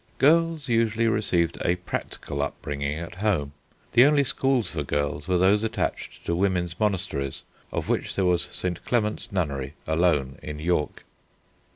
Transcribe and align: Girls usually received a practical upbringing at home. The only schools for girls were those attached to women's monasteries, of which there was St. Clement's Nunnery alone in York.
Girls 0.17 0.67
usually 0.67 1.05
received 1.07 1.59
a 1.63 1.75
practical 1.75 2.41
upbringing 2.41 2.97
at 2.97 3.21
home. 3.21 3.51
The 3.91 4.05
only 4.05 4.23
schools 4.23 4.71
for 4.71 4.81
girls 4.81 5.27
were 5.27 5.37
those 5.37 5.63
attached 5.63 6.25
to 6.25 6.35
women's 6.35 6.79
monasteries, 6.79 7.43
of 7.71 7.87
which 7.87 8.15
there 8.15 8.25
was 8.25 8.47
St. 8.51 8.83
Clement's 8.83 9.31
Nunnery 9.31 9.75
alone 9.85 10.39
in 10.41 10.57
York. 10.57 11.03